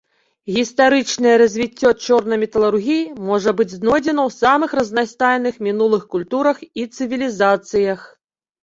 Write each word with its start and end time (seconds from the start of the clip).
Гістарычнае 0.53 1.33
развіццё 1.41 1.91
чорнай 2.07 2.41
металургіі 2.45 3.13
можа 3.29 3.49
быць 3.61 3.69
знойдзена 3.77 4.21
ў 4.27 4.39
самых 4.41 4.69
разнастайных 4.81 5.53
мінулых 5.69 6.03
культурах 6.17 6.57
і 6.83 6.93
цывілізацыях. 6.99 7.99